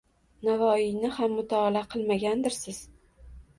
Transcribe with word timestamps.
—Navoiyni 0.47 1.11
ham 1.19 1.35
mutolaa 1.41 1.85
qilmagandirsiz? 1.93 2.83